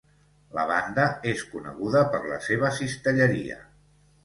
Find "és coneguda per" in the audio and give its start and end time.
1.33-2.23